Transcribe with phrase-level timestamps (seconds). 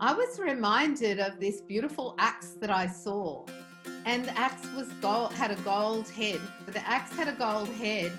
[0.00, 3.46] I was reminded of this beautiful axe that I saw.
[4.04, 6.40] And the axe was gold, had a gold head.
[6.66, 8.10] The axe had a gold head,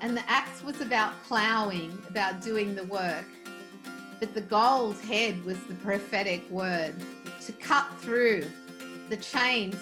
[0.00, 3.26] and the axe was about plowing, about doing the work.
[4.18, 6.94] But the gold head was the prophetic word
[7.44, 8.46] to cut through
[9.10, 9.76] the chains,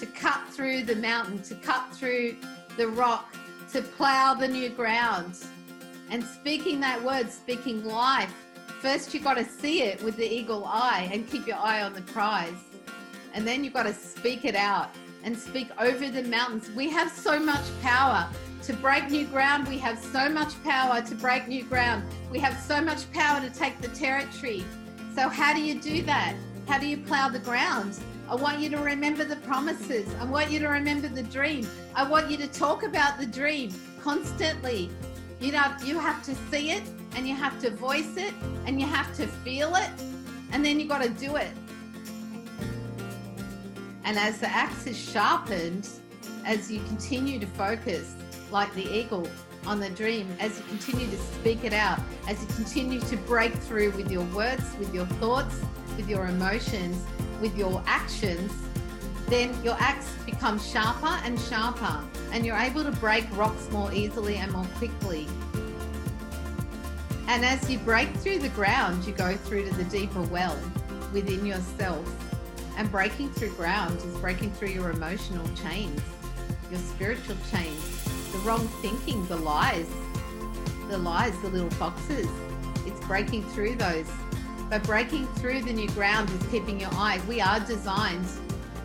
[0.00, 2.36] to cut through the mountain, to cut through
[2.78, 3.36] the rock,
[3.72, 5.36] to plow the new ground.
[6.10, 8.32] And speaking that word, speaking life,
[8.84, 11.94] first you got to see it with the eagle eye and keep your eye on
[11.94, 12.52] the prize.
[13.32, 14.90] And then you've got to speak it out
[15.22, 16.70] and speak over the mountains.
[16.76, 18.28] We have so much power
[18.64, 19.68] to break new ground.
[19.68, 22.04] We have so much power to break new ground.
[22.30, 24.62] We have so much power to take the territory.
[25.14, 26.34] So, how do you do that?
[26.68, 27.98] How do you plow the ground?
[28.28, 30.06] I want you to remember the promises.
[30.20, 31.66] I want you to remember the dream.
[31.94, 33.72] I want you to talk about the dream
[34.02, 34.90] constantly.
[35.44, 36.82] You know, you have to see it
[37.16, 38.32] and you have to voice it
[38.64, 39.90] and you have to feel it
[40.52, 41.50] and then you got to do it.
[44.04, 45.86] And as the axe is sharpened,
[46.46, 48.14] as you continue to focus
[48.50, 49.28] like the eagle
[49.66, 53.52] on the dream, as you continue to speak it out, as you continue to break
[53.52, 55.60] through with your words, with your thoughts,
[55.98, 56.96] with your emotions,
[57.42, 58.50] with your actions,
[59.34, 61.98] then your axe becomes sharper and sharper,
[62.30, 65.26] and you're able to break rocks more easily and more quickly.
[67.26, 70.56] And as you break through the ground, you go through to the deeper well
[71.12, 72.08] within yourself.
[72.76, 76.00] And breaking through ground is breaking through your emotional chains,
[76.70, 79.90] your spiritual chains, the wrong thinking, the lies,
[80.88, 82.28] the lies, the little foxes.
[82.86, 84.08] It's breaking through those.
[84.70, 87.20] But breaking through the new ground is keeping your eye.
[87.26, 88.26] We are designed.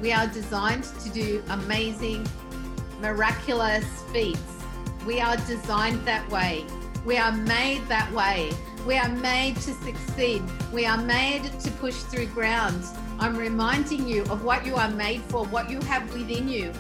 [0.02, 2.26] We are designed to do amazing,
[3.02, 4.64] miraculous feats.
[5.06, 6.66] We are designed that way.
[7.06, 8.52] We are made that way.
[8.88, 10.42] We are made to succeed.
[10.72, 12.82] We are made to push through ground.
[13.20, 16.72] I'm reminding you of what you are made for, what you have within you,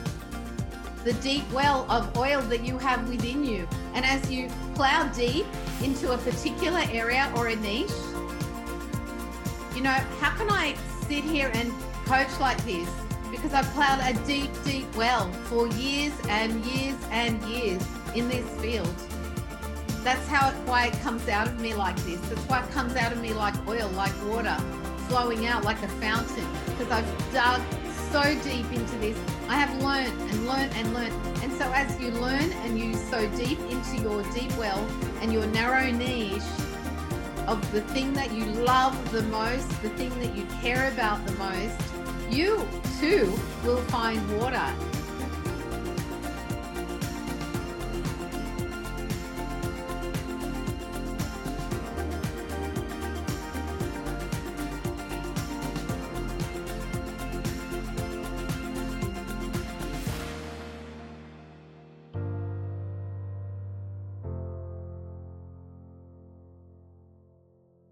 [1.03, 3.67] the deep well of oil that you have within you.
[3.95, 5.45] And as you plow deep
[5.83, 7.91] into a particular area or a niche,
[9.75, 9.91] you know,
[10.21, 10.75] how can I
[11.07, 11.73] sit here and
[12.05, 12.89] coach like this?
[13.31, 17.85] Because I've plowed a deep, deep well for years and years and years
[18.15, 18.93] in this field.
[20.03, 22.19] That's how it, why it comes out of me like this.
[22.21, 24.57] That's why it comes out of me like oil, like water,
[25.07, 26.47] flowing out like a fountain.
[26.65, 27.61] Because I've dug
[28.11, 29.17] so deep into this.
[29.47, 31.13] I have learned and learned and learned.
[31.43, 34.79] And so as you learn and you so deep into your deep well
[35.21, 36.41] and your narrow niche
[37.45, 41.33] of the thing that you love the most, the thing that you care about the
[41.33, 41.75] most,
[42.31, 42.67] you
[42.99, 44.73] too will find water